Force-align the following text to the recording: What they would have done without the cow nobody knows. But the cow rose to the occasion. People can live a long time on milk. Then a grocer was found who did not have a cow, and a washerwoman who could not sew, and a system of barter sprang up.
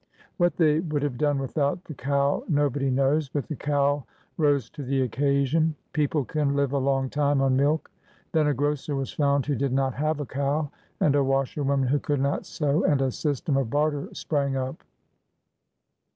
What 0.37 0.55
they 0.55 0.79
would 0.79 1.03
have 1.03 1.15
done 1.19 1.37
without 1.37 1.83
the 1.83 1.93
cow 1.93 2.43
nobody 2.49 2.89
knows. 2.89 3.29
But 3.29 3.45
the 3.47 3.55
cow 3.55 4.03
rose 4.35 4.67
to 4.71 4.81
the 4.81 5.01
occasion. 5.03 5.75
People 5.93 6.25
can 6.25 6.55
live 6.55 6.73
a 6.73 6.79
long 6.79 7.07
time 7.07 7.39
on 7.39 7.55
milk. 7.55 7.91
Then 8.31 8.47
a 8.47 8.53
grocer 8.55 8.95
was 8.95 9.11
found 9.13 9.45
who 9.45 9.53
did 9.53 9.73
not 9.73 9.93
have 9.93 10.19
a 10.19 10.25
cow, 10.25 10.71
and 10.99 11.13
a 11.15 11.23
washerwoman 11.23 11.87
who 11.87 11.99
could 11.99 12.19
not 12.19 12.47
sew, 12.47 12.83
and 12.83 12.99
a 12.99 13.11
system 13.11 13.55
of 13.57 13.69
barter 13.69 14.09
sprang 14.15 14.55
up. 14.55 14.83